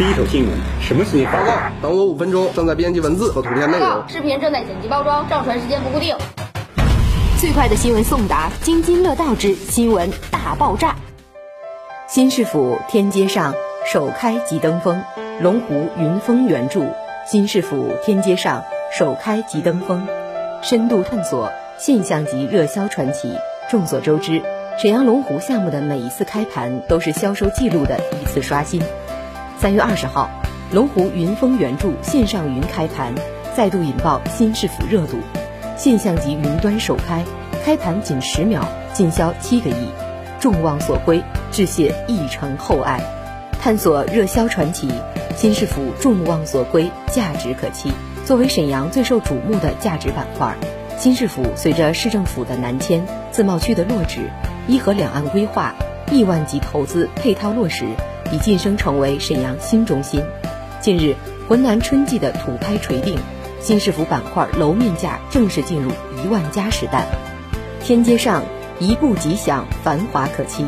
[0.00, 1.30] 第一手新闻，什么新闻？
[1.30, 4.08] 报告，等我五分钟，正在编辑文字和图片内容。
[4.08, 6.16] 视频正在剪辑包装，上传时间不固定。
[7.38, 10.96] 最快的新闻送达，津津乐道之新闻大爆炸。
[12.08, 13.52] 新市府天街上
[13.92, 15.02] 首开即登峰，
[15.42, 16.80] 龙湖云峰原著。
[17.30, 20.08] 新市府天街上首开即登峰，
[20.62, 23.34] 深度探索现象级热销传奇。
[23.70, 24.40] 众所周知，
[24.80, 28.82] 沈阳龙湖项目的每一次开盘都是销售记录的一次刷新。
[29.60, 30.30] 三月二十号，
[30.72, 33.14] 龙湖云峰原著线上云开盘，
[33.54, 35.18] 再度引爆新市府热度。
[35.76, 37.22] 现象级云端首开，
[37.62, 39.88] 开盘仅十秒，尽销七个亿，
[40.40, 43.02] 众望所归，致谢一城厚爱。
[43.60, 44.88] 探索热销传奇，
[45.36, 47.92] 新市府众望所归，价值可期。
[48.24, 50.56] 作为沈阳最受瞩目的价值板块，
[50.96, 54.30] 新市府随着市政府的南迁、自贸区的落址、
[54.66, 55.74] 一河两岸规划、
[56.10, 57.84] 亿万级投资配套落实。
[58.32, 60.22] 已晋升成为沈阳新中心。
[60.80, 61.14] 近日，
[61.48, 63.18] 浑南春季的土拍锤定，
[63.60, 65.90] 新市府板块楼面价正式进入
[66.22, 67.06] 一万加时代。
[67.82, 68.42] 天街上
[68.78, 70.64] 一步吉祥，繁华可期。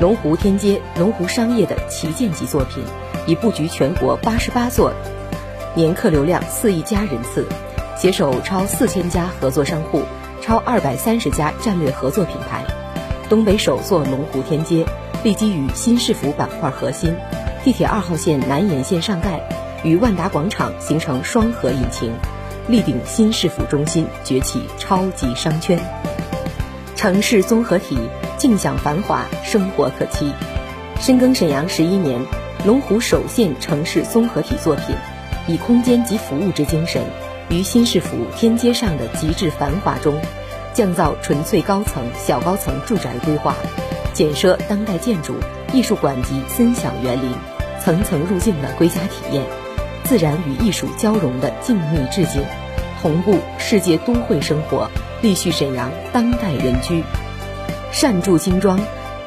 [0.00, 2.82] 龙湖天街，龙湖商业的旗舰级作品，
[3.26, 4.92] 已布局全国八十八座，
[5.74, 7.46] 年客流量四亿加人次，
[7.96, 10.02] 携手超四千家合作商户，
[10.40, 12.64] 超二百三十家战略合作品牌。
[13.28, 14.84] 东北首座龙湖天街。
[15.22, 17.16] 立基于新市府板块核心，
[17.62, 19.40] 地铁二号线南延线上盖，
[19.84, 22.12] 与万达广场形成双核引擎，
[22.66, 25.78] 力顶新市府中心崛起超级商圈。
[26.96, 27.96] 城市综合体，
[28.36, 30.32] 尽享繁华，生活可期。
[31.00, 32.20] 深耕沈阳十一年，
[32.66, 34.96] 龙湖首现城市综合体作品，
[35.46, 37.00] 以空间及服务之精神，
[37.48, 40.20] 于新市府天街上的极致繁华中，
[40.74, 43.54] 降造纯粹高层、小高层住宅规划。
[44.12, 45.34] 简奢当代建筑、
[45.72, 47.32] 艺术馆及森享园林，
[47.82, 49.44] 层层入境的归家体验，
[50.04, 52.42] 自然与艺术交融的静谧致敬，
[53.00, 54.88] 同步世界都会生活，
[55.22, 57.02] 立续沈阳当代人居。
[57.90, 58.80] 善住精装，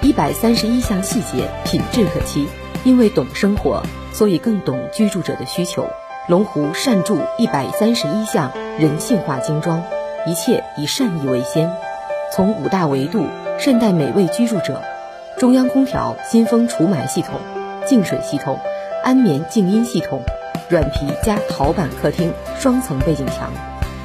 [0.00, 2.46] 一百三十一项细节，品质可期。
[2.84, 3.80] 因为懂生活，
[4.12, 5.88] 所以更懂居住者的需求。
[6.28, 9.84] 龙湖善住一百三十一项人性化精装，
[10.26, 11.70] 一切以善意为先，
[12.34, 13.24] 从五大维度。
[13.64, 14.82] 善待每位居住者，
[15.38, 17.38] 中央空调、新风除螨系统、
[17.86, 18.58] 净水系统、
[19.04, 20.20] 安眠静音系统，
[20.68, 23.52] 软皮加陶板客厅双层背景墙，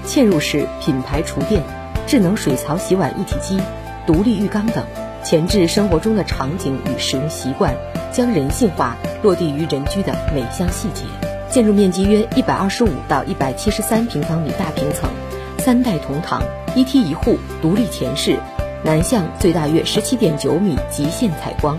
[0.05, 1.63] 嵌入式品牌厨电、
[2.05, 3.59] 智能水槽洗碗一体机、
[4.05, 4.85] 独立浴缸等，
[5.23, 7.73] 前置生活中的场景与使用习惯，
[8.11, 11.01] 将人性化落地于人居的每项细节。
[11.49, 15.09] 建筑面积约一百二十五到一百七十三平方米大平层，
[15.57, 16.43] 三代同堂，
[16.75, 18.37] 一梯一户，独立前室。
[18.83, 21.77] 南向最大约十七点九米，极限采光；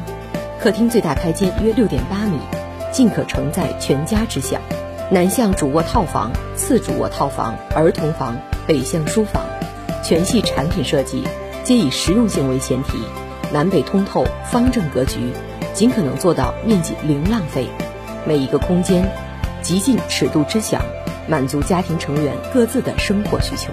[0.61, 2.39] 客厅最大开间约六点八米，
[2.93, 4.61] 尽可承载全家之享。
[5.11, 9.43] 南向主卧套房、次主卧套房、儿童房，北向书房，
[10.05, 11.25] 全系产品设计
[11.65, 12.99] 皆以实用性为前提，
[13.53, 15.33] 南北通透，方正格局，
[15.73, 17.69] 尽可能做到面积零浪费。
[18.27, 19.09] 每一个空间
[19.63, 20.83] 极尽尺度之享，
[21.29, 23.71] 满足家庭成员各自的生活需求。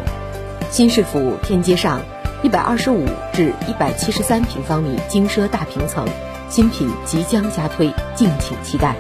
[0.70, 2.00] 新市府天街上。
[2.46, 6.08] 一百二十五至一百七十三平方米精奢大平层，
[6.48, 8.96] 新品即将加推，敬请期待。